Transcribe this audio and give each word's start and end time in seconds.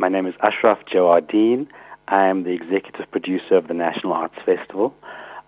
My 0.00 0.08
name 0.08 0.24
is 0.24 0.34
Ashraf 0.40 0.78
Johaardien. 0.86 1.66
I 2.08 2.24
am 2.24 2.44
the 2.44 2.52
executive 2.52 3.10
producer 3.10 3.56
of 3.56 3.68
the 3.68 3.74
National 3.74 4.14
Arts 4.14 4.38
Festival. 4.46 4.94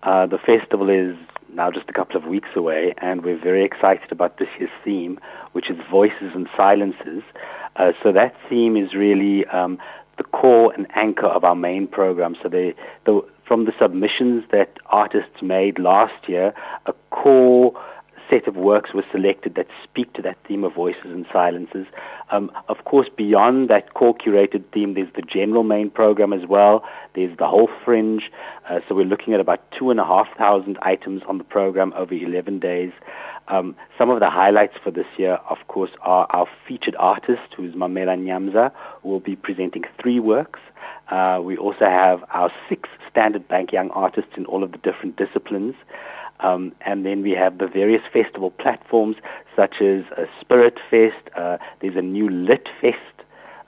Uh, 0.03 0.27
the 0.27 0.37
festival 0.37 0.91
is 0.91 1.17
now 1.51 1.71
just 1.71 1.89
a 1.89 1.91
couple 1.91 2.17
of 2.17 2.25
weeks 2.25 2.49
away, 2.53 2.93
and 2.99 3.23
we're 3.23 3.39
very 3.39 3.65
excited 3.65 4.11
about 4.11 4.37
this 4.37 4.49
year's 4.59 4.69
theme, 4.83 5.19
which 5.53 5.71
is 5.71 5.77
Voices 5.89 6.35
and 6.35 6.47
Silences. 6.55 7.23
Uh, 7.77 7.93
so 8.03 8.11
that 8.11 8.35
theme 8.47 8.77
is 8.77 8.93
really 8.93 9.43
um, 9.47 9.79
the 10.17 10.23
core 10.23 10.71
and 10.73 10.85
anchor 10.93 11.25
of 11.25 11.43
our 11.43 11.55
main 11.55 11.87
program. 11.87 12.37
So 12.43 12.47
they, 12.47 12.75
the, 13.05 13.25
from 13.47 13.65
the 13.65 13.73
submissions 13.79 14.43
that 14.51 14.77
artists 14.85 15.41
made 15.41 15.79
last 15.79 16.29
year, 16.29 16.53
a 16.85 16.93
core 17.09 17.73
set 18.33 18.47
of 18.47 18.55
works 18.55 18.93
were 18.95 19.05
selected 19.11 19.53
that 19.53 19.67
speak 19.83 20.11
to 20.13 20.21
that 20.23 20.37
theme 20.47 20.63
of 20.63 20.73
voices 20.73 21.05
and 21.05 21.25
silences. 21.31 21.85
Um, 22.31 22.51
of 22.67 22.83
course, 22.83 23.07
beyond 23.15 23.69
that 23.69 23.93
core 23.93 24.15
curated 24.15 24.63
theme, 24.73 24.95
there's 24.95 25.13
the 25.15 25.21
general 25.21 25.61
main 25.61 25.91
program 25.91 26.33
as 26.33 26.47
well. 26.47 26.83
There's 27.13 27.37
the 27.37 27.47
whole 27.47 27.69
fringe. 27.85 28.31
Uh, 28.67 28.79
so 28.87 28.95
we're 28.95 29.05
looking 29.05 29.35
at 29.35 29.39
about 29.39 29.61
two 29.77 29.91
and 29.91 29.99
a 29.99 30.05
half 30.05 30.35
thousand 30.35 30.79
items 30.81 31.21
on 31.27 31.37
the 31.37 31.43
program 31.43 31.93
over 31.95 32.15
11 32.15 32.57
days. 32.57 32.91
Um, 33.49 33.75
some 33.99 34.09
of 34.09 34.19
the 34.19 34.31
highlights 34.31 34.77
for 34.83 34.89
this 34.89 35.05
year, 35.17 35.33
of 35.49 35.59
course, 35.67 35.91
are 36.01 36.25
our 36.31 36.47
featured 36.67 36.95
artist, 36.97 37.53
who 37.55 37.65
is 37.65 37.75
Mamela 37.75 38.17
Nyamza, 38.17 38.71
who 39.03 39.09
will 39.09 39.19
be 39.19 39.35
presenting 39.35 39.83
three 40.01 40.19
works. 40.19 40.59
Uh, 41.09 41.39
we 41.43 41.55
also 41.57 41.85
have 41.85 42.23
our 42.31 42.51
six 42.67 42.89
Standard 43.11 43.47
Bank 43.47 43.71
young 43.71 43.91
artists 43.91 44.31
in 44.37 44.45
all 44.47 44.63
of 44.63 44.71
the 44.71 44.79
different 44.79 45.17
disciplines. 45.17 45.75
Um, 46.43 46.73
and 46.81 47.05
then 47.05 47.21
we 47.21 47.31
have 47.31 47.57
the 47.57 47.67
various 47.67 48.03
festival 48.11 48.51
platforms 48.51 49.15
such 49.55 49.81
as 49.81 50.03
uh, 50.17 50.25
Spirit 50.41 50.77
Fest. 50.89 51.29
Uh, 51.35 51.57
there's 51.79 51.95
a 51.95 52.01
new 52.01 52.29
Lit 52.29 52.67
Fest 52.81 52.97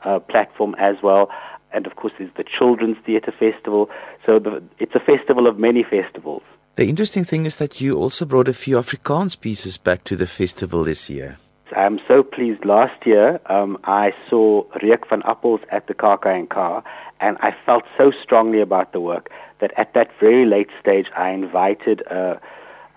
uh, 0.04 0.20
platform 0.20 0.76
as 0.78 0.98
well. 1.02 1.30
And 1.72 1.88
of 1.88 1.96
course, 1.96 2.14
there's 2.18 2.34
the 2.36 2.44
Children's 2.44 2.98
Theatre 3.06 3.32
Festival. 3.32 3.90
So 4.26 4.40
the, 4.40 4.64
it's 4.80 4.96
a 4.96 5.00
festival 5.00 5.48
of 5.48 5.58
many 5.58 5.84
festivals. 5.84 6.44
The 6.76 6.88
interesting 6.90 7.24
thing 7.24 7.46
is 7.46 7.56
that 7.56 7.80
you 7.80 7.98
also 7.98 8.26
brought 8.26 8.50
a 8.50 8.54
few 8.54 8.76
Afrikaans 8.78 9.40
pieces 9.40 9.78
back 9.78 10.04
to 10.06 10.16
the 10.16 10.28
festival 10.28 10.84
this 10.84 11.10
year. 11.10 11.38
I'm 11.76 12.00
so 12.08 12.22
pleased. 12.22 12.64
Last 12.64 13.06
year, 13.06 13.40
um, 13.48 13.78
I 13.86 14.14
saw 14.30 14.64
Reuk 14.82 15.10
van 15.10 15.22
Appels 15.24 15.62
at 15.70 15.88
the 15.88 15.94
KKNK, 15.94 16.84
and 17.20 17.38
I 17.40 17.56
felt 17.66 17.84
so 17.98 18.12
strongly 18.12 18.62
about 18.62 18.92
the 18.92 19.00
work 19.00 19.32
that 19.60 19.74
at 19.78 19.94
that 19.94 20.12
very 20.20 20.46
late 20.46 20.70
stage, 20.80 21.08
I 21.18 21.30
invited 21.30 22.06
uh, 22.12 22.36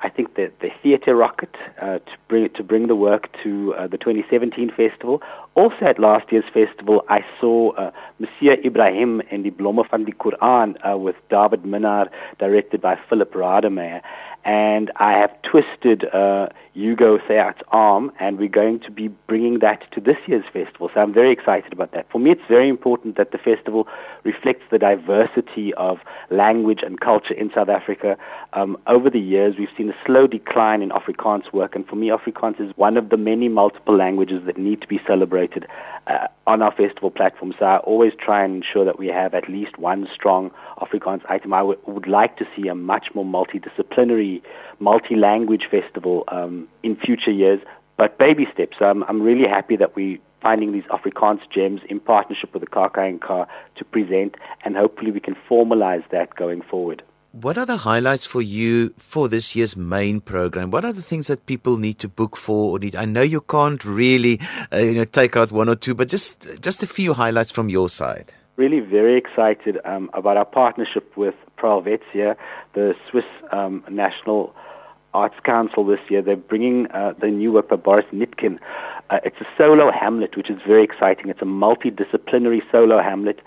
I 0.00 0.08
think 0.08 0.36
the, 0.36 0.52
the 0.60 0.70
theatre 0.82 1.16
rocket 1.16 1.54
uh, 1.80 1.98
to 1.98 2.12
bring 2.28 2.48
to 2.50 2.62
bring 2.62 2.86
the 2.86 2.94
work 2.94 3.28
to 3.42 3.74
uh, 3.74 3.86
the 3.88 3.98
2017 3.98 4.70
festival. 4.70 5.22
Also 5.54 5.76
at 5.82 5.98
last 5.98 6.30
year's 6.30 6.44
festival, 6.54 7.04
I 7.08 7.24
saw 7.40 7.72
uh, 7.72 7.90
Monsieur 8.20 8.56
Ibrahim 8.64 9.22
and 9.30 9.44
the 9.44 9.50
Blomme 9.50 9.82
van 9.90 10.04
die 10.04 10.12
Quran 10.12 10.76
uh, 10.88 10.96
with 10.96 11.16
David 11.30 11.64
Minnaar, 11.64 12.08
directed 12.38 12.80
by 12.80 12.96
Philip 13.08 13.32
Rademeyer 13.32 14.00
and 14.48 14.90
I 14.96 15.12
have 15.12 15.30
twisted 15.42 16.06
uh, 16.06 16.48
Hugo 16.72 17.18
Theart's 17.18 17.60
arm, 17.68 18.10
and 18.18 18.38
we're 18.38 18.48
going 18.48 18.80
to 18.80 18.90
be 18.90 19.08
bringing 19.08 19.58
that 19.58 19.82
to 19.92 20.00
this 20.00 20.16
year's 20.26 20.46
festival. 20.50 20.90
So 20.94 21.02
I'm 21.02 21.12
very 21.12 21.30
excited 21.30 21.70
about 21.70 21.92
that. 21.92 22.10
For 22.10 22.18
me, 22.18 22.30
it's 22.30 22.48
very 22.48 22.70
important 22.70 23.18
that 23.18 23.30
the 23.30 23.36
festival 23.36 23.86
reflects 24.24 24.64
the 24.70 24.78
diversity 24.78 25.74
of 25.74 25.98
language 26.30 26.82
and 26.82 26.98
culture 26.98 27.34
in 27.34 27.50
South 27.54 27.68
Africa. 27.68 28.16
Um, 28.54 28.78
over 28.86 29.10
the 29.10 29.20
years, 29.20 29.56
we've 29.58 29.68
seen 29.76 29.90
a 29.90 29.96
slow 30.06 30.26
decline 30.26 30.80
in 30.80 30.88
Afrikaans 30.92 31.52
work, 31.52 31.76
and 31.76 31.86
for 31.86 31.96
me, 31.96 32.08
Afrikaans 32.08 32.58
is 32.58 32.74
one 32.76 32.96
of 32.96 33.10
the 33.10 33.18
many 33.18 33.50
multiple 33.50 33.94
languages 33.94 34.46
that 34.46 34.56
need 34.56 34.80
to 34.80 34.88
be 34.88 34.98
celebrated 35.06 35.66
uh, 36.06 36.26
on 36.48 36.62
our 36.62 36.72
festival 36.72 37.10
platform. 37.10 37.54
So 37.58 37.66
I 37.66 37.76
always 37.76 38.14
try 38.18 38.42
and 38.42 38.56
ensure 38.56 38.86
that 38.86 38.98
we 38.98 39.08
have 39.08 39.34
at 39.34 39.50
least 39.50 39.78
one 39.78 40.08
strong 40.14 40.50
Afrikaans 40.78 41.20
item. 41.28 41.52
I 41.52 41.58
w- 41.58 41.78
would 41.84 42.06
like 42.06 42.38
to 42.38 42.48
see 42.56 42.68
a 42.68 42.74
much 42.74 43.14
more 43.14 43.24
multidisciplinary, 43.24 44.40
multi-language 44.80 45.66
festival 45.70 46.24
um, 46.28 46.66
in 46.82 46.96
future 46.96 47.30
years, 47.30 47.60
but 47.98 48.16
baby 48.16 48.48
steps. 48.50 48.78
Um, 48.80 49.04
I'm 49.08 49.20
really 49.20 49.46
happy 49.46 49.76
that 49.76 49.94
we 49.94 50.22
finding 50.40 50.72
these 50.72 50.84
Afrikaans 50.84 51.42
gems 51.50 51.82
in 51.90 52.00
partnership 52.00 52.54
with 52.54 52.62
the 52.62 52.68
KKNK 52.68 53.46
to 53.76 53.84
present, 53.84 54.36
and 54.64 54.74
hopefully 54.74 55.10
we 55.10 55.20
can 55.20 55.36
formalize 55.50 56.08
that 56.10 56.34
going 56.34 56.62
forward. 56.62 57.02
What 57.32 57.58
are 57.58 57.66
the 57.66 57.76
highlights 57.76 58.24
for 58.24 58.40
you 58.40 58.94
for 58.96 59.28
this 59.28 59.54
year's 59.54 59.76
main 59.76 60.22
program? 60.22 60.70
What 60.70 60.86
are 60.86 60.94
the 60.94 61.02
things 61.02 61.26
that 61.26 61.44
people 61.44 61.76
need 61.76 61.98
to 61.98 62.08
book 62.08 62.38
for 62.38 62.72
or 62.72 62.78
need? 62.78 62.96
I 62.96 63.04
know 63.04 63.20
you 63.20 63.42
can't 63.42 63.84
really, 63.84 64.40
uh, 64.72 64.78
you 64.78 64.94
know, 64.94 65.04
take 65.04 65.36
out 65.36 65.52
one 65.52 65.68
or 65.68 65.76
two, 65.76 65.94
but 65.94 66.08
just 66.08 66.62
just 66.62 66.82
a 66.82 66.86
few 66.86 67.12
highlights 67.12 67.50
from 67.50 67.68
your 67.68 67.90
side. 67.90 68.32
Really, 68.56 68.80
very 68.80 69.18
excited 69.18 69.78
um, 69.84 70.08
about 70.14 70.38
our 70.38 70.46
partnership 70.46 71.18
with 71.18 71.34
Pro 71.56 71.82
Helvetia, 71.82 72.34
the 72.72 72.94
Swiss 73.10 73.26
um, 73.52 73.84
National 73.90 74.54
Arts 75.12 75.36
Council 75.44 75.84
this 75.84 76.00
year. 76.08 76.22
They're 76.22 76.34
bringing 76.34 76.86
uh, 76.92 77.12
the 77.20 77.28
new 77.28 77.52
work 77.52 77.68
by 77.68 77.76
Boris 77.76 78.06
Nikitin. 78.10 78.58
Uh, 79.10 79.18
it's 79.22 79.40
a 79.40 79.46
solo 79.58 79.92
Hamlet, 79.92 80.34
which 80.34 80.48
is 80.48 80.58
very 80.66 80.82
exciting. 80.82 81.28
It's 81.28 81.42
a 81.42 81.44
multidisciplinary 81.44 82.62
solo 82.72 83.02
Hamlet 83.02 83.40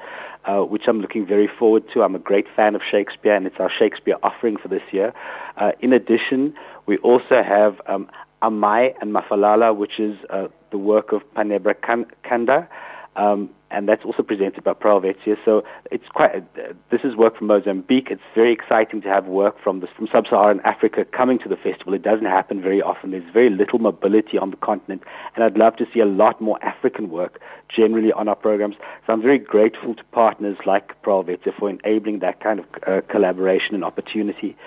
uh, 0.45 0.61
which 0.61 0.87
I'm 0.87 1.01
looking 1.01 1.25
very 1.25 1.47
forward 1.47 1.89
to. 1.93 2.03
I'm 2.03 2.15
a 2.15 2.19
great 2.19 2.47
fan 2.55 2.75
of 2.75 2.81
Shakespeare, 2.83 3.33
and 3.33 3.45
it's 3.45 3.59
our 3.59 3.69
Shakespeare 3.69 4.15
offering 4.23 4.57
for 4.57 4.67
this 4.67 4.83
year. 4.91 5.13
Uh, 5.57 5.71
in 5.79 5.93
addition, 5.93 6.53
we 6.85 6.97
also 6.97 7.43
have 7.43 7.81
um, 7.85 8.09
Amai 8.41 8.95
and 9.01 9.13
Mafalala, 9.13 9.75
which 9.75 9.99
is 9.99 10.17
uh, 10.29 10.47
the 10.71 10.77
work 10.77 11.11
of 11.11 11.21
Panaibra 11.33 11.75
Canda. 12.23 12.67
Um, 13.15 13.49
and 13.69 13.87
that's 13.87 14.03
also 14.05 14.23
presented 14.23 14.63
by 14.63 14.73
Pro 14.73 14.99
Helvetia. 14.99 15.37
So 15.43 15.63
it's 15.91 16.07
quite. 16.09 16.35
Uh, 16.35 16.73
this 16.89 17.01
is 17.03 17.15
work 17.15 17.37
from 17.37 17.47
Mozambique. 17.47 18.09
It's 18.09 18.21
very 18.35 18.51
exciting 18.51 19.01
to 19.01 19.07
have 19.09 19.25
work 19.25 19.61
from 19.61 19.79
the, 19.79 19.87
from 19.87 20.07
sub-Saharan 20.07 20.61
Africa 20.61 21.05
coming 21.05 21.39
to 21.39 21.49
the 21.49 21.55
festival. 21.55 21.93
It 21.93 22.01
doesn't 22.01 22.25
happen 22.25 22.61
very 22.61 22.81
often. 22.81 23.11
There's 23.11 23.31
very 23.31 23.49
little 23.49 23.79
mobility 23.79 24.37
on 24.37 24.51
the 24.51 24.57
continent, 24.57 25.03
and 25.35 25.43
I'd 25.43 25.57
love 25.57 25.77
to 25.77 25.87
see 25.93 25.99
a 25.99 26.05
lot 26.05 26.41
more 26.41 26.57
African 26.63 27.09
work 27.09 27.41
generally 27.69 28.11
on 28.11 28.27
our 28.27 28.35
programs. 28.35 28.75
So 29.07 29.13
I'm 29.13 29.21
very 29.21 29.39
grateful 29.39 29.95
to 29.95 30.03
partners 30.11 30.57
like 30.65 31.01
Pro 31.01 31.23
Helvetia 31.23 31.53
for 31.57 31.69
enabling 31.69 32.19
that 32.19 32.39
kind 32.39 32.59
of 32.59 32.65
uh, 32.85 33.01
collaboration 33.07 33.75
and 33.75 33.83
opportunity. 33.83 34.57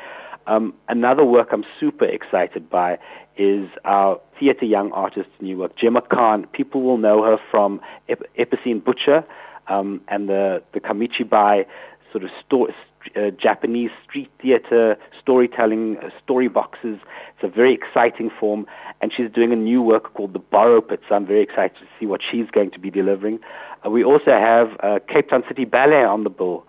Um, 0.46 0.74
another 0.88 1.24
work 1.24 1.48
I'm 1.52 1.64
super 1.80 2.04
excited 2.04 2.68
by 2.68 2.98
is 3.36 3.68
our 3.84 4.20
theatre 4.38 4.66
young 4.66 4.92
artist's 4.92 5.32
new 5.40 5.58
work, 5.58 5.76
Gemma 5.76 6.02
Kahn. 6.02 6.46
People 6.48 6.82
will 6.82 6.98
know 6.98 7.22
her 7.24 7.38
from 7.50 7.80
Ep- 8.08 8.22
Epicene 8.38 8.84
Butcher 8.84 9.24
um, 9.68 10.00
and 10.08 10.28
the, 10.28 10.62
the 10.72 10.80
Kamishibai 10.80 11.66
sort 12.12 12.24
of 12.24 12.30
sto- 12.44 12.68
uh, 13.16 13.30
Japanese 13.30 13.90
street 14.04 14.30
theatre 14.40 14.96
storytelling, 15.20 15.98
uh, 15.98 16.10
story 16.22 16.48
boxes. 16.48 16.98
It's 17.34 17.42
a 17.42 17.48
very 17.48 17.72
exciting 17.72 18.30
form, 18.30 18.66
and 19.00 19.12
she's 19.12 19.30
doing 19.30 19.52
a 19.52 19.56
new 19.56 19.82
work 19.82 20.14
called 20.14 20.32
The 20.32 20.38
Borrow 20.38 20.80
Pit, 20.80 21.00
so 21.08 21.14
I'm 21.14 21.26
very 21.26 21.42
excited 21.42 21.76
to 21.78 21.86
see 21.98 22.06
what 22.06 22.20
she's 22.22 22.50
going 22.50 22.70
to 22.72 22.78
be 22.78 22.90
delivering. 22.90 23.40
Uh, 23.84 23.90
we 23.90 24.04
also 24.04 24.30
have 24.30 24.76
uh, 24.80 25.00
Cape 25.08 25.30
Town 25.30 25.42
City 25.48 25.64
Ballet 25.64 26.04
on 26.04 26.24
the 26.24 26.30
bill 26.30 26.66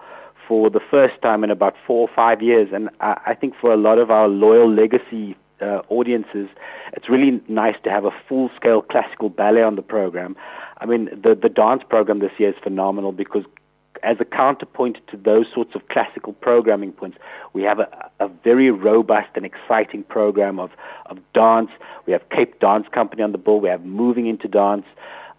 for 0.48 0.70
the 0.70 0.80
first 0.80 1.22
time 1.22 1.44
in 1.44 1.52
about 1.52 1.76
four 1.86 2.08
or 2.08 2.14
five 2.14 2.42
years. 2.42 2.70
And 2.74 2.90
I, 3.00 3.20
I 3.28 3.34
think 3.34 3.56
for 3.60 3.74
a 3.74 3.78
lot 3.78 3.98
of 3.98 4.12
our 4.12 4.28
loyal 4.28 4.72
legacy 4.72 5.36
uh, 5.62 5.82
audiences, 5.90 6.50
it's 6.94 7.10
really 7.10 7.42
nice 7.48 7.76
to 7.84 7.90
have 7.90 8.06
a 8.06 8.12
full-scale 8.28 8.82
classical 8.84 9.30
ballet 9.30 9.64
on 9.64 9.76
the 9.76 9.82
program. 9.82 10.36
I 10.80 10.86
mean, 10.86 11.06
the, 11.06 11.36
the 11.36 11.50
dance 11.50 11.84
program 11.88 12.20
this 12.20 12.32
year 12.38 12.50
is 12.50 12.56
phenomenal 12.62 13.12
because 13.12 13.46
as 14.04 14.18
a 14.20 14.26
counterpoint 14.26 14.98
to 15.08 15.18
those 15.18 15.46
sorts 15.54 15.74
of 15.74 15.88
classical 15.88 16.34
programming 16.34 16.92
points, 16.92 17.18
we 17.54 17.64
have 17.64 17.80
a, 17.80 18.10
a 18.20 18.28
very 18.28 18.70
robust 18.70 19.30
and 19.36 19.46
exciting 19.46 20.04
program 20.04 20.60
of, 20.60 20.72
of 21.08 21.18
dance. 21.34 21.72
We 22.06 22.14
have 22.14 22.28
Cape 22.30 22.60
Dance 22.60 22.88
Company 22.92 23.24
on 23.24 23.32
the 23.32 23.38
bill. 23.38 23.60
We 23.60 23.70
have 23.70 23.86
Moving 23.86 24.28
into 24.28 24.48
Dance. 24.48 24.86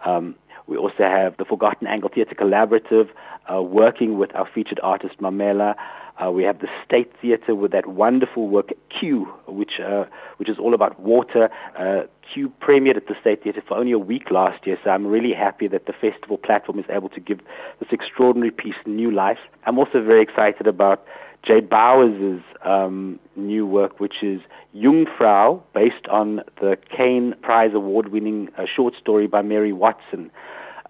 Um, 0.04 0.34
we 0.66 0.76
also 0.76 1.04
have 1.04 1.36
the 1.36 1.44
Forgotten 1.44 1.86
Angle 1.86 2.10
Theatre 2.10 2.34
Collaborative 2.34 3.08
uh, 3.52 3.62
working 3.62 4.18
with 4.18 4.34
our 4.34 4.46
featured 4.46 4.80
artist 4.82 5.18
Mamela. 5.18 5.76
Uh, 6.22 6.30
we 6.30 6.44
have 6.44 6.60
the 6.60 6.68
State 6.84 7.12
Theatre 7.20 7.54
with 7.54 7.72
that 7.72 7.86
wonderful 7.86 8.48
work 8.48 8.72
Q, 8.88 9.26
which 9.46 9.78
uh, 9.80 10.06
which 10.38 10.48
is 10.48 10.58
all 10.58 10.72
about 10.72 10.98
water. 10.98 11.50
Uh, 11.76 12.04
Q 12.32 12.50
premiered 12.60 12.96
at 12.96 13.06
the 13.06 13.16
State 13.20 13.44
Theatre 13.44 13.62
for 13.66 13.76
only 13.76 13.92
a 13.92 13.98
week 13.98 14.30
last 14.30 14.66
year, 14.66 14.78
so 14.82 14.90
I'm 14.90 15.06
really 15.06 15.34
happy 15.34 15.68
that 15.68 15.86
the 15.86 15.92
festival 15.92 16.38
platform 16.38 16.78
is 16.78 16.86
able 16.88 17.10
to 17.10 17.20
give 17.20 17.40
this 17.80 17.92
extraordinary 17.92 18.50
piece 18.50 18.76
new 18.86 19.10
life. 19.10 19.38
I'm 19.66 19.78
also 19.78 20.02
very 20.02 20.22
excited 20.22 20.66
about 20.66 21.06
Jay 21.42 21.60
Bowers' 21.60 22.42
um, 22.62 23.20
new 23.36 23.66
work, 23.66 24.00
which 24.00 24.22
is 24.22 24.40
Jungfrau, 24.74 25.62
based 25.74 26.08
on 26.08 26.42
the 26.60 26.78
Caine 26.88 27.34
Prize 27.42 27.74
Award-winning 27.74 28.48
uh, 28.56 28.64
short 28.64 28.96
story 28.96 29.26
by 29.26 29.42
Mary 29.42 29.72
Watson 29.72 30.30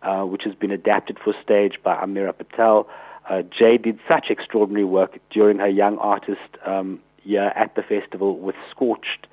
uh, 0.07 0.25
which 0.25 0.45
has 0.45 0.55
been 0.55 0.71
adapted 0.71 1.19
for 1.19 1.35
stage 1.43 1.83
by 1.83 1.97
Amira 1.97 2.37
Patel. 2.37 2.89
Uh, 3.29 3.43
Jay 3.43 3.77
did 3.77 3.99
such 4.07 4.31
extraordinary 4.31 4.85
work 4.85 5.19
during 5.31 5.59
her 5.59 5.69
young 5.69 5.99
artist 5.99 6.51
um, 6.65 7.01
year 7.25 7.53
at 7.57 7.75
the 7.75 7.83
festival 7.83 8.39
with 8.39 8.55
Scorched. 8.71 9.27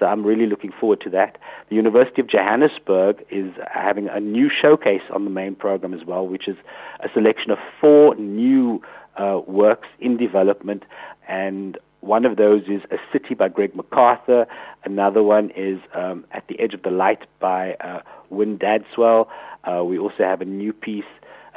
So 0.00 0.06
I'm 0.06 0.24
really 0.24 0.46
looking 0.46 0.72
forward 0.72 1.02
to 1.02 1.10
that. 1.10 1.36
The 1.68 1.76
University 1.76 2.22
of 2.22 2.26
Johannesburg 2.26 3.24
is 3.30 3.52
having 3.70 4.08
a 4.08 4.18
new 4.18 4.48
showcase 4.48 5.02
on 5.10 5.24
the 5.24 5.30
main 5.30 5.54
program 5.54 5.92
as 5.92 6.04
well, 6.04 6.26
which 6.26 6.48
is 6.48 6.56
a 7.00 7.10
selection 7.12 7.50
of 7.50 7.58
four 7.80 8.14
new 8.16 8.82
uh, 9.16 9.40
works 9.46 9.88
in 10.00 10.16
development 10.16 10.84
and 11.28 11.76
one 12.04 12.26
of 12.26 12.36
those 12.36 12.62
is 12.68 12.82
A 12.90 12.98
City 13.12 13.34
by 13.34 13.48
Greg 13.48 13.74
MacArthur. 13.74 14.46
Another 14.84 15.22
one 15.22 15.50
is 15.50 15.80
um, 15.94 16.26
At 16.32 16.46
the 16.48 16.60
Edge 16.60 16.74
of 16.74 16.82
the 16.82 16.90
Light 16.90 17.22
by 17.40 17.74
uh, 17.74 18.02
Wyn 18.28 18.58
Dadswell. 18.58 19.28
Uh, 19.64 19.82
we 19.84 19.98
also 19.98 20.22
have 20.22 20.42
a 20.42 20.44
new 20.44 20.72
piece, 20.72 21.04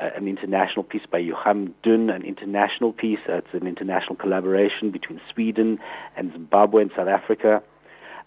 uh, 0.01 0.09
an 0.15 0.27
international 0.27 0.83
piece 0.83 1.05
by 1.05 1.17
Johan 1.17 1.73
Dun, 1.83 2.09
an 2.09 2.23
international 2.23 2.93
piece. 2.93 3.19
Uh, 3.27 3.33
it's 3.33 3.53
an 3.53 3.67
international 3.67 4.15
collaboration 4.15 4.89
between 4.89 5.19
Sweden 5.33 5.79
and 6.15 6.31
Zimbabwe 6.31 6.83
and 6.83 6.91
South 6.95 7.09
Africa. 7.09 7.61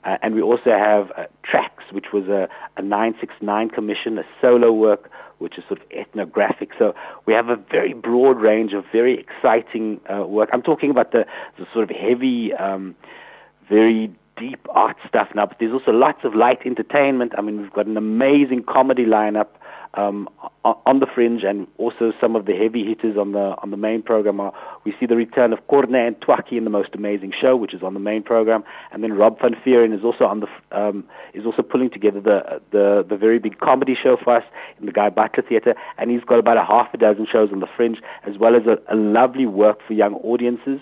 Uh, 0.04 0.16
and 0.22 0.34
we 0.34 0.42
also 0.42 0.70
have 0.70 1.12
uh, 1.16 1.26
Tracks, 1.42 1.84
which 1.90 2.12
was 2.12 2.26
a, 2.28 2.48
a 2.76 2.82
969 2.82 3.70
commission, 3.70 4.18
a 4.18 4.24
solo 4.40 4.72
work 4.72 5.10
which 5.40 5.56
is 5.56 5.64
sort 5.68 5.80
of 5.80 5.90
ethnographic. 5.90 6.70
So 6.78 6.94
we 7.24 7.32
have 7.32 7.48
a 7.48 7.56
very 7.56 7.94
broad 7.94 8.38
range 8.38 8.74
of 8.74 8.84
very 8.92 9.18
exciting 9.18 10.00
uh, 10.12 10.26
work. 10.26 10.50
I'm 10.52 10.62
talking 10.62 10.90
about 10.90 11.12
the, 11.12 11.26
the 11.58 11.66
sort 11.72 11.90
of 11.90 11.96
heavy, 11.96 12.52
um, 12.52 12.94
very 13.68 14.12
deep 14.36 14.60
art 14.70 14.98
stuff 15.08 15.28
now, 15.34 15.46
but 15.46 15.58
there's 15.58 15.72
also 15.72 15.92
lots 15.92 16.24
of 16.24 16.34
light 16.34 16.60
entertainment. 16.66 17.32
I 17.36 17.40
mean, 17.40 17.60
we've 17.60 17.72
got 17.72 17.86
an 17.86 17.96
amazing 17.96 18.64
comedy 18.64 19.06
lineup 19.06 19.48
um, 19.94 20.28
on 20.64 21.00
the 21.00 21.06
fringe, 21.06 21.42
and 21.42 21.66
also 21.78 22.12
some 22.20 22.36
of 22.36 22.46
the 22.46 22.54
heavy 22.54 22.84
hitters 22.84 23.16
on 23.16 23.32
the 23.32 23.56
on 23.62 23.70
the 23.70 23.76
main 23.76 24.02
program. 24.02 24.40
Are, 24.40 24.52
we 24.84 24.94
see 25.00 25.06
the 25.06 25.16
return 25.16 25.52
of 25.52 25.66
Corne 25.66 25.94
and 25.94 26.18
Twakkie 26.20 26.56
in 26.56 26.64
the 26.64 26.70
most 26.70 26.94
amazing 26.94 27.32
show, 27.32 27.56
which 27.56 27.74
is 27.74 27.82
on 27.82 27.94
the 27.94 28.00
main 28.00 28.22
program, 28.22 28.62
and 28.92 29.02
then 29.02 29.14
Rob 29.14 29.40
van 29.40 29.54
Vuuren 29.64 29.96
is 29.96 30.04
also 30.04 30.24
on 30.26 30.40
the 30.40 30.48
um, 30.70 31.04
is 31.34 31.44
also 31.44 31.62
pulling 31.62 31.90
together 31.90 32.20
the 32.20 32.60
the 32.70 33.04
the 33.08 33.16
very 33.16 33.38
big 33.38 33.58
comedy 33.58 33.94
show 33.94 34.16
for 34.16 34.36
us 34.36 34.44
in 34.78 34.86
the 34.86 34.92
Guy 34.92 35.10
Butler 35.10 35.42
Theatre, 35.42 35.74
and 35.98 36.10
he's 36.10 36.24
got 36.24 36.38
about 36.38 36.56
a 36.56 36.64
half 36.64 36.92
a 36.94 36.96
dozen 36.96 37.26
shows 37.26 37.50
on 37.52 37.60
the 37.60 37.68
fringe, 37.76 38.00
as 38.24 38.38
well 38.38 38.54
as 38.54 38.66
a, 38.66 38.78
a 38.88 38.96
lovely 38.96 39.46
work 39.46 39.80
for 39.86 39.94
young 39.94 40.14
audiences. 40.14 40.80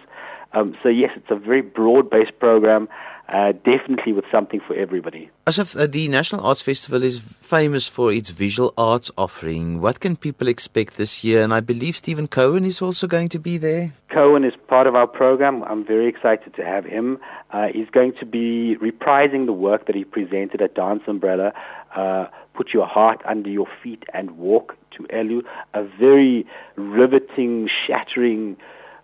Um, 0.53 0.77
so 0.83 0.89
yes, 0.89 1.11
it's 1.15 1.31
a 1.31 1.37
very 1.37 1.61
broad-based 1.61 2.39
program, 2.39 2.89
uh, 3.29 3.53
definitely 3.53 4.13
with 4.13 4.25
something 4.31 4.61
for 4.61 4.75
everybody. 4.75 5.31
Asaf, 5.47 5.77
uh, 5.77 5.87
the 5.87 6.09
National 6.09 6.47
Arts 6.47 6.63
Festival 6.63 7.03
is 7.03 7.19
famous 7.19 7.87
for 7.87 8.11
its 8.11 8.31
visual 8.31 8.73
arts 8.79 9.11
offering. 9.19 9.81
What 9.81 10.01
can 10.01 10.17
people 10.17 10.49
expect 10.49 10.97
this 10.97 11.23
year? 11.23 11.43
And 11.43 11.53
I 11.53 11.61
believe 11.61 11.97
Steven 11.97 12.27
Cohen 12.27 12.65
is 12.65 12.81
also 12.81 13.07
going 13.07 13.29
to 13.31 13.39
be 13.39 13.59
there. 13.59 13.93
Cohen 14.11 14.45
is 14.45 14.55
part 14.67 14.87
of 14.87 14.95
our 14.95 15.07
program. 15.07 15.63
I'm 15.65 15.85
very 15.85 16.07
excited 16.07 16.55
to 16.55 16.65
have 16.65 16.85
him. 16.85 17.19
Uh, 17.51 17.69
he's 17.69 17.91
going 17.91 18.15
to 18.15 18.25
be 18.25 18.77
reprising 18.81 19.45
the 19.45 19.53
work 19.53 19.87
that 19.87 19.95
he 19.95 20.05
presented 20.05 20.63
at 20.63 20.75
Dance 20.75 21.03
Umbrella, 21.07 21.53
uh, 21.95 22.27
Put 22.55 22.73
Your 22.73 22.87
Heart 22.87 23.23
Under 23.27 23.51
Your 23.51 23.69
Feet 23.83 24.05
and 24.15 24.39
Walk 24.39 24.77
to 24.93 25.03
Elu, 25.05 25.45
a 25.75 25.85
very 25.85 26.47
riveting, 26.77 27.69
shattering, 27.69 28.57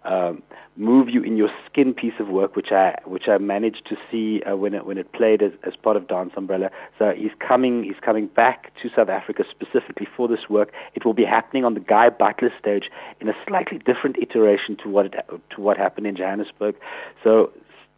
um, 0.05 0.43
move 0.77 1.09
you 1.09 1.23
in 1.23 1.37
your 1.37 1.51
skin 1.67 1.95
piece 1.95 2.15
of 2.19 2.29
work, 2.29 2.57
which 2.57 2.73
I 2.73 2.97
which 3.05 3.29
I 3.29 3.39
managed 3.39 3.87
to 3.87 3.97
see 4.11 4.43
uh, 4.43 4.57
when 4.57 4.75
it 4.75 4.87
when 4.87 4.99
it 4.99 5.13
played 5.13 5.43
as, 5.43 5.53
as 5.63 5.77
part 5.77 5.97
of 5.97 6.09
Dance 6.09 6.33
Umbrella. 6.37 6.71
So 6.99 7.13
he's 7.13 7.31
coming 7.39 7.85
he's 7.85 8.01
coming 8.01 8.27
back 8.27 8.73
to 8.83 8.91
South 8.91 9.09
Africa 9.09 9.45
specifically 9.51 10.07
for 10.17 10.29
this 10.29 10.49
work. 10.49 10.73
It 10.95 11.05
will 11.05 11.15
be 11.15 11.25
happening 11.25 11.65
on 11.65 11.75
the 11.75 11.81
Guy 11.81 12.11
Butler 12.11 12.53
stage 12.59 12.91
in 13.21 13.29
a 13.29 13.35
slightly 13.47 13.79
different 13.79 14.17
iteration 14.19 14.77
to 14.79 14.89
what 14.89 15.07
it, 15.07 15.15
to 15.51 15.61
what 15.61 15.77
happened 15.77 16.07
in 16.07 16.17
Johannesburg. 16.17 16.77
So 17.23 17.53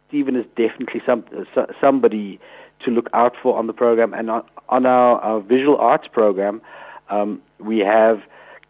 Steven 0.07 0.35
is 0.35 0.45
definitely 0.55 1.01
some 1.05 1.25
somebody 1.81 2.39
to 2.85 2.91
look 2.91 3.09
out 3.13 3.35
for 3.41 3.57
on 3.57 3.67
the 3.67 3.73
program 3.73 4.13
and 4.13 4.29
on, 4.29 4.43
on 4.69 4.85
our, 4.85 5.19
our 5.19 5.41
visual 5.41 5.77
arts 5.77 6.07
program. 6.07 6.61
Um, 7.09 7.41
we 7.59 7.79
have 7.79 8.21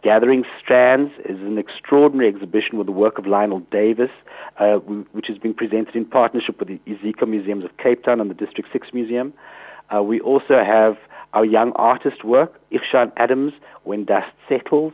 Gathering 0.04 0.46
Strands 0.62 1.12
is 1.26 1.40
an 1.42 1.58
extraordinary 1.58 2.30
exhibition 2.30 2.78
with 2.78 2.86
the 2.86 2.94
work 2.94 3.18
of 3.18 3.26
Lionel 3.26 3.62
Davis, 3.72 4.12
uh, 4.60 4.76
which 4.78 5.28
has 5.28 5.38
been 5.38 5.54
presented 5.54 5.96
in 5.96 6.06
partnership 6.06 6.60
with 6.60 6.68
the 6.68 6.80
Iziko 6.86 7.28
Museums 7.28 7.66
of 7.66 7.76
Cape 7.78 8.04
Town 8.04 8.22
and 8.22 8.30
the 8.30 8.36
District 8.36 8.70
6 8.72 8.94
Museum. 8.94 9.34
Uh, 9.94 10.04
we 10.04 10.20
also 10.20 10.64
have 10.64 10.98
our 11.34 11.44
young 11.44 11.72
artist 11.74 12.24
work, 12.24 12.60
Igshaan 12.72 13.12
Adams, 13.18 13.54
When 13.84 14.06
Dust 14.06 14.32
Settles. 14.48 14.94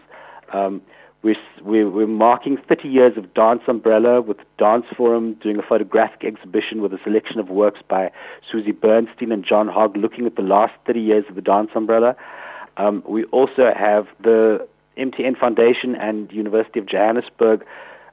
Um, 0.52 0.82
we're, 1.22 1.36
we're, 1.62 1.90
we're, 1.90 2.08
marking 2.08 2.58
30 2.58 2.90
years 2.90 3.18
of 3.18 3.34
Dance 3.34 3.64
Umbrella 3.68 4.22
with 4.22 4.38
Dance 4.58 4.86
Forum 4.96 5.36
doing 5.36 5.58
a 5.58 5.62
photographic 5.64 6.26
exhibition 6.26 6.82
with 6.82 6.94
a 6.94 7.00
selection 7.04 7.40
of 7.40 7.50
works 7.50 7.80
by 7.88 8.12
Suzy 8.52 8.72
Bernstein 8.72 9.32
and 9.32 9.44
John 9.44 9.70
Hogg 9.70 9.96
looking 9.96 10.26
at 10.26 10.36
the 10.36 10.42
last 10.42 10.74
30 10.86 11.00
years 11.00 11.26
of 11.30 11.36
the 11.36 11.42
Dance 11.42 11.72
Umbrella. 11.76 12.16
Um, 12.76 13.04
we 13.08 13.24
also 13.26 13.74
have 13.74 14.08
the 14.22 14.68
MTN 14.98 15.38
Foundation 15.38 15.96
and 15.96 16.32
University 16.32 16.80
of 16.80 16.86
Johannesburg 16.86 17.66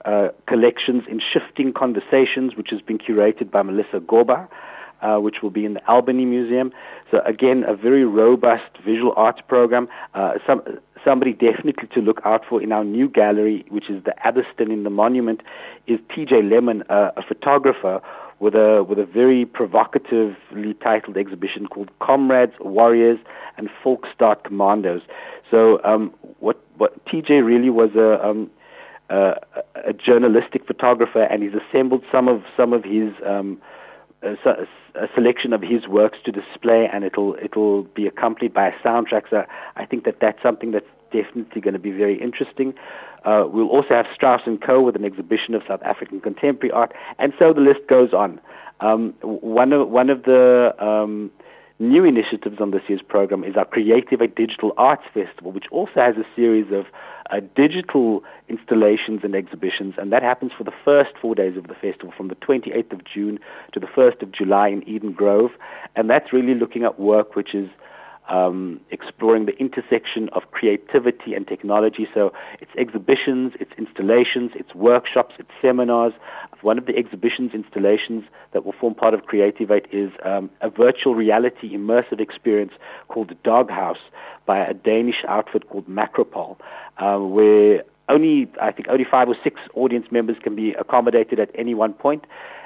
uh, 0.04 0.28
collections 0.46 1.04
in 1.08 1.20
Shifting 1.20 1.72
Conversations, 1.72 2.56
which 2.56 2.70
has 2.70 2.80
been 2.80 2.98
curated 2.98 3.50
by 3.50 3.62
Melissa 3.62 4.00
Goba, 4.00 4.48
uh, 5.02 5.18
which 5.18 5.42
will 5.42 5.50
be 5.50 5.64
in 5.64 5.74
the 5.74 5.86
Albany 5.90 6.24
Museum. 6.24 6.72
So 7.10 7.20
again, 7.24 7.64
a 7.66 7.74
very 7.74 8.04
robust 8.04 8.78
visual 8.84 9.12
arts 9.16 9.40
program. 9.46 9.88
Uh, 10.14 10.34
some, 10.46 10.62
somebody 11.04 11.32
definitely 11.32 11.88
to 11.88 12.00
look 12.00 12.20
out 12.24 12.44
for 12.48 12.62
in 12.62 12.72
our 12.72 12.84
new 12.84 13.08
gallery, 13.08 13.64
which 13.68 13.90
is 13.90 14.02
the 14.04 14.14
Addiston 14.24 14.72
in 14.72 14.84
the 14.84 14.90
Monument, 14.90 15.42
is 15.86 15.98
T.J. 16.14 16.42
Lemon, 16.42 16.82
uh, 16.88 17.10
a 17.16 17.22
photographer 17.22 18.00
with 18.40 18.54
a 18.54 18.82
with 18.82 18.98
a 18.98 19.04
very 19.04 19.44
provocatively 19.44 20.74
titled 20.82 21.16
exhibition 21.16 21.66
called 21.68 21.90
Comrades, 22.00 22.54
Warriors, 22.58 23.18
and 23.56 23.68
Volkstaat 23.84 24.42
Commandos. 24.42 25.02
So 25.50 25.80
um, 25.84 26.12
what 26.40 26.58
what 26.78 27.04
TJ 27.04 27.44
really 27.44 27.70
was 27.70 27.94
a 27.94 28.26
um, 28.26 28.50
uh, 29.10 29.34
a 29.74 29.92
journalistic 29.92 30.66
photographer, 30.66 31.22
and 31.22 31.42
he's 31.42 31.52
assembled 31.54 32.02
some 32.10 32.28
of 32.28 32.42
some 32.56 32.72
of 32.72 32.82
his 32.82 33.12
um, 33.24 33.60
a, 34.22 34.36
a, 34.94 35.08
selection 35.14 35.52
of 35.52 35.62
his 35.62 35.86
works 35.86 36.18
to 36.24 36.32
display, 36.32 36.88
and 36.90 37.04
it'll 37.04 37.36
it'll 37.42 37.82
be 37.82 38.06
accompanied 38.06 38.54
by 38.54 38.68
a 38.68 38.72
soundtrack. 38.78 39.28
So 39.28 39.44
I 39.76 39.84
think 39.84 40.04
that 40.04 40.20
that's 40.20 40.42
something 40.42 40.70
that's 40.70 40.88
definitely 41.12 41.60
going 41.60 41.74
to 41.74 41.80
be 41.80 41.90
very 41.90 42.20
interesting. 42.20 42.74
Uh, 43.24 43.44
we'll 43.46 43.68
also 43.68 43.90
have 43.90 44.06
Strauss 44.14 44.42
and 44.46 44.60
Co. 44.60 44.80
with 44.80 44.96
an 44.96 45.04
exhibition 45.04 45.54
of 45.54 45.62
South 45.68 45.82
African 45.82 46.20
contemporary 46.20 46.72
art, 46.72 46.92
and 47.18 47.32
so 47.38 47.52
the 47.52 47.60
list 47.60 47.86
goes 47.88 48.12
on. 48.12 48.40
Um, 48.80 49.14
one 49.20 49.72
of 49.72 49.88
one 49.88 50.08
of 50.08 50.22
the 50.22 50.74
um, 50.78 51.30
new 51.78 52.04
initiatives 52.04 52.60
on 52.60 52.70
this 52.70 52.82
year's 52.88 53.02
program 53.02 53.44
is 53.44 53.56
our 53.56 53.64
Creative 53.64 54.20
Digital 54.34 54.72
Arts 54.76 55.04
Festival, 55.12 55.52
which 55.52 55.66
also 55.70 55.94
has 55.96 56.16
a 56.16 56.24
series 56.36 56.70
of 56.72 56.86
uh, 57.30 57.40
digital 57.54 58.22
installations 58.48 59.20
and 59.22 59.34
exhibitions, 59.34 59.94
and 59.98 60.12
that 60.12 60.22
happens 60.22 60.52
for 60.56 60.64
the 60.64 60.72
first 60.84 61.12
four 61.20 61.34
days 61.34 61.56
of 61.56 61.68
the 61.68 61.74
festival, 61.74 62.12
from 62.16 62.28
the 62.28 62.34
28th 62.36 62.92
of 62.92 63.04
June 63.04 63.38
to 63.72 63.80
the 63.80 63.86
1st 63.86 64.22
of 64.22 64.32
July 64.32 64.68
in 64.68 64.86
Eden 64.88 65.12
Grove, 65.12 65.52
and 65.96 66.10
that's 66.10 66.32
really 66.32 66.54
looking 66.54 66.84
at 66.84 66.98
work 66.98 67.34
which 67.36 67.54
is 67.54 67.68
um, 68.30 68.80
exploring 68.90 69.46
the 69.46 69.56
intersection 69.58 70.28
of 70.30 70.50
creativity 70.52 71.34
and 71.34 71.46
technology. 71.46 72.08
So 72.14 72.32
it's 72.60 72.70
exhibitions, 72.78 73.52
it's 73.60 73.72
installations, 73.76 74.52
it's 74.54 74.74
workshops, 74.74 75.34
it's 75.38 75.50
seminars. 75.60 76.14
One 76.62 76.78
of 76.78 76.86
the 76.86 76.96
exhibitions 76.96 77.52
installations 77.54 78.24
that 78.52 78.64
will 78.64 78.72
form 78.72 78.94
part 78.94 79.14
of 79.14 79.26
Creativate 79.26 79.86
is 79.92 80.12
um, 80.24 80.50
a 80.60 80.70
virtual 80.70 81.14
reality 81.14 81.74
immersive 81.74 82.20
experience 82.20 82.72
called 83.08 83.28
the 83.28 83.36
Doghouse 83.42 83.98
by 84.46 84.58
a 84.58 84.74
Danish 84.74 85.24
outfit 85.26 85.68
called 85.68 85.88
Makropol, 85.88 86.56
uh, 86.98 87.18
where 87.18 87.84
only 88.10 88.50
I 88.60 88.72
think 88.72 88.88
only 88.88 89.04
five 89.04 89.28
or 89.28 89.36
six 89.42 89.60
audience 89.74 90.06
members 90.10 90.36
can 90.42 90.54
be 90.54 90.72
accommodated 90.74 91.40
at 91.40 91.50
any 91.54 91.74
one 91.74 91.94
point. 91.94 92.24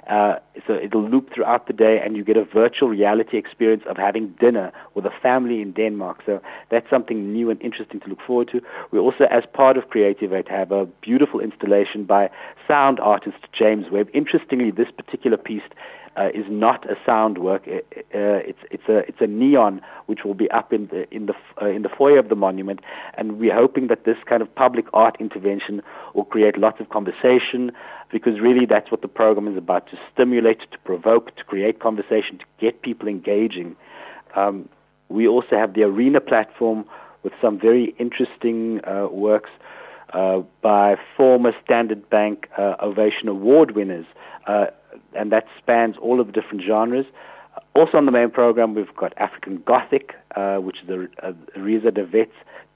Uh, 0.08 0.38
so 0.66 0.74
it'll 0.74 1.08
loop 1.08 1.32
throughout 1.32 1.66
the 1.66 1.72
day, 1.72 1.98
and 1.98 2.14
you 2.14 2.22
get 2.24 2.36
a 2.36 2.44
virtual 2.44 2.88
reality 2.90 3.38
experience 3.38 3.84
of 3.86 3.96
having 3.96 4.28
dinner 4.38 4.70
with 4.94 5.06
a 5.06 5.10
family 5.22 5.62
in 5.62 5.72
Denmark. 5.72 6.22
So 6.26 6.42
that's 6.68 6.88
something 6.90 7.32
new 7.32 7.48
and 7.48 7.60
interesting 7.62 8.00
to 8.00 8.08
look 8.08 8.20
forward 8.20 8.48
to. 8.48 8.60
We 8.90 8.98
also, 8.98 9.24
as 9.24 9.44
part 9.52 9.78
of 9.78 9.88
Creative 9.88 10.28
Creativate, 10.28 10.48
have 10.48 10.72
a 10.72 10.84
beautiful 11.00 11.40
installation 11.40 12.04
by 12.04 12.28
sound 12.68 13.00
artist 13.00 13.38
James 13.52 13.90
Webb. 13.90 14.10
Interestingly, 14.12 14.70
this 14.70 14.90
particular 14.90 15.38
piece 15.38 15.62
uh, 16.16 16.30
is 16.34 16.46
not 16.48 16.88
a 16.90 16.96
sound 17.04 17.38
work. 17.38 17.66
Uh, 17.66 17.72
it's 18.12 18.58
it's 18.70 18.88
a 18.88 18.98
it's 19.08 19.20
a 19.20 19.26
neon 19.26 19.80
which 20.06 20.24
will 20.24 20.34
be 20.34 20.50
up 20.50 20.72
in 20.72 20.86
the 20.88 21.12
in 21.14 21.26
the 21.26 21.34
uh, 21.60 21.66
in 21.66 21.82
the 21.82 21.88
foyer 21.88 22.18
of 22.18 22.28
the 22.28 22.36
monument, 22.36 22.80
and 23.18 23.38
we're 23.38 23.54
hoping 23.54 23.88
that 23.88 24.04
this 24.04 24.16
kind 24.26 24.42
of 24.42 24.54
public 24.54 24.86
art 24.92 25.16
intervention 25.20 25.82
will 26.14 26.24
create 26.24 26.56
lots 26.56 26.80
of 26.80 26.88
conversation, 26.88 27.72
because 28.10 28.40
really 28.40 28.66
that's 28.66 28.90
what 28.90 29.02
the 29.02 29.08
program 29.08 29.48
is 29.48 29.56
about: 29.56 29.86
to 29.88 29.98
stimulate, 30.12 30.60
to 30.70 30.78
provoke, 30.84 31.34
to 31.36 31.44
create 31.44 31.80
conversation, 31.80 32.38
to 32.38 32.44
get 32.58 32.82
people 32.82 33.08
engaging. 33.08 33.76
Um, 34.34 34.68
we 35.08 35.28
also 35.28 35.56
have 35.56 35.74
the 35.74 35.82
arena 35.82 36.20
platform 36.20 36.84
with 37.22 37.32
some 37.40 37.58
very 37.58 37.94
interesting 37.98 38.84
uh, 38.84 39.08
works 39.10 39.50
uh, 40.12 40.42
by 40.60 40.96
former 41.16 41.52
Standard 41.64 42.08
Bank 42.08 42.48
uh, 42.56 42.76
Ovation 42.80 43.28
Award 43.28 43.72
winners. 43.72 44.06
Uh, 44.94 44.98
and 45.14 45.32
that 45.32 45.46
spans 45.58 45.96
all 45.98 46.20
of 46.20 46.26
the 46.26 46.32
different 46.32 46.62
genres. 46.62 47.06
Also 47.74 47.98
on 47.98 48.06
the 48.06 48.12
main 48.12 48.30
program, 48.30 48.74
we've 48.74 48.94
got 48.96 49.12
African 49.16 49.62
Gothic, 49.64 50.14
uh, 50.36 50.56
which 50.58 50.82
is 50.82 50.88
a, 50.88 51.08
a 51.28 51.60
Reza 51.60 51.90
de 51.90 52.04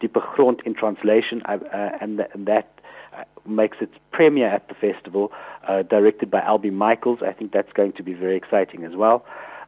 Diepe 0.01 0.35
Grond 0.35 0.63
in 0.65 0.75
translation, 0.75 1.43
uh, 1.47 1.59
and, 2.01 2.19
th- 2.19 2.31
and, 2.33 2.47
that 2.47 2.81
uh, 3.17 3.25
makes 3.47 3.79
its 3.81 3.95
premiere 4.13 4.49
at 4.49 4.69
the 4.69 4.75
festival, 4.75 5.33
uh, 5.67 5.83
directed 5.83 6.31
by 6.31 6.41
Albie 6.41 6.73
Michaels. 6.73 7.21
I 7.23 7.33
think 7.33 7.53
that's 7.53 7.73
going 7.73 7.93
to 7.93 8.03
be 8.03 8.15
very 8.15 8.37
exciting 8.37 8.85
as 8.85 8.95
well. 8.95 9.25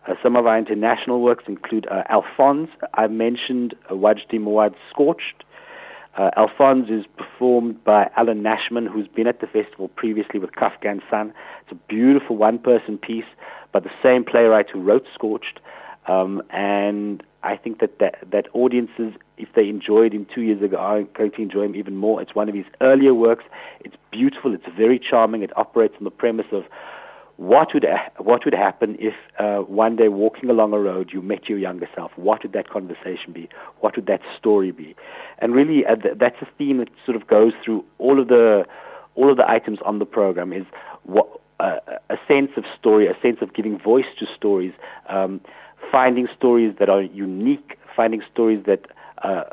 Uh, 0.07 0.15
some 0.23 0.37
of 0.37 0.47
our 0.47 0.57
international 0.59 1.21
works 1.21 1.45
include 1.47 1.87
uh, 1.89 2.05
Alphonse. 2.09 2.71
I 2.95 3.07
mentioned 3.09 3.75
uh, 3.89 3.95
Wajdi 3.95 4.41
Mouawad's 4.41 4.79
Scorched. 4.89 5.45
Uh, 6.17 6.31
Alphonse 6.37 6.91
is 6.91 7.07
performed 7.17 7.83
by 7.85 8.11
Alan 8.17 8.43
Nashman, 8.43 8.87
who's 8.87 9.09
been 9.09 9.27
at 9.27 9.41
the 9.41 9.47
festival 9.47 9.89
previously 9.89 10.41
with 10.41 10.53
Kafka 10.53 11.01
Son. 11.09 11.33
It's 11.63 11.73
a 11.73 11.77
beautiful 11.87 12.37
one-person 12.37 12.99
piece 12.99 13.25
by 13.73 13.81
the 13.81 13.91
same 14.03 14.25
playwright 14.25 14.69
who 14.71 14.81
wrote 14.81 15.07
Scorched. 15.15 15.61
Um, 16.07 16.43
and 16.51 17.23
I 17.43 17.57
think 17.57 17.79
that, 17.81 17.99
that 18.01 18.19
that 18.31 18.49
audiences, 18.53 19.15
if 19.39 19.53
they 19.55 19.69
enjoyed 19.69 20.13
him 20.13 20.27
two 20.27 20.43
years 20.43 20.61
ago, 20.63 20.77
are 20.77 21.03
going 21.03 21.31
to 21.33 21.43
enjoy 21.43 21.63
him 21.63 21.77
even 21.77 21.97
more. 21.97 22.21
It's 22.21 22.35
one 22.35 22.49
of 22.49 22.55
his 22.55 22.67
earlier 22.81 23.15
works. 23.15 23.45
It's 23.81 23.97
beautiful. 24.11 24.53
It's 24.53 24.67
very 24.77 24.99
charming. 24.99 25.43
It 25.43 25.57
operates 25.57 25.95
on 25.99 26.05
the 26.05 26.11
premise 26.11 26.47
of 26.53 26.65
what 27.41 27.73
would 27.73 27.87
what 28.19 28.45
would 28.45 28.53
happen 28.53 28.99
if 28.99 29.15
uh, 29.39 29.61
one 29.61 29.97
day 29.97 30.09
walking 30.09 30.51
along 30.51 30.75
a 30.75 30.79
road 30.79 31.09
you 31.11 31.23
met 31.23 31.49
your 31.49 31.57
younger 31.57 31.89
self? 31.95 32.13
What 32.17 32.43
would 32.43 32.53
that 32.53 32.69
conversation 32.69 33.33
be? 33.33 33.49
What 33.81 33.97
would 33.97 34.05
that 34.09 34.21
story 34.37 34.73
be? 34.73 34.95
And 35.39 35.55
really, 35.55 35.87
uh, 35.87 35.95
th- 35.95 36.19
that's 36.19 36.37
a 36.43 36.49
theme 36.59 36.77
that 36.81 36.91
sort 37.07 37.17
of 37.17 37.27
goes 37.29 37.55
through 37.65 37.83
all 37.97 38.21
of 38.21 38.29
the 38.29 38.67
all 39.15 39.31
of 39.31 39.39
the 39.39 39.51
items 39.51 39.79
on 39.87 40.01
the 40.01 40.05
program. 40.05 40.53
Is 40.53 40.67
what 41.05 41.41
uh, 41.61 41.79
a 42.11 42.19
sense 42.29 42.51
of 42.59 42.65
story, 42.79 43.07
a 43.07 43.17
sense 43.23 43.39
of 43.41 43.55
giving 43.55 43.79
voice 43.79 44.11
to 44.19 44.27
stories, 44.37 44.75
um, 45.09 45.41
finding 45.91 46.29
stories 46.37 46.75
that 46.79 46.91
are 46.91 47.01
unique, 47.01 47.79
finding 47.97 48.21
stories 48.31 48.63
that 48.67 48.85
uh, 49.23 49.45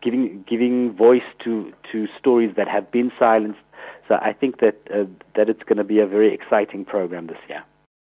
giving 0.00 0.44
giving 0.48 0.92
voice 0.92 1.26
to 1.42 1.72
to 1.90 2.06
stories 2.16 2.54
that 2.56 2.68
have 2.68 2.92
been 2.92 3.10
silenced 3.18 3.58
I 4.20 4.32
think 4.32 4.60
that 4.60 4.76
uh, 4.92 5.04
that 5.36 5.48
it's 5.48 5.62
going 5.62 5.78
to 5.78 5.84
be 5.84 6.00
a 6.00 6.06
very 6.06 6.32
exciting 6.34 6.84
program 6.84 7.26
this 7.26 7.38
year. 7.48 7.62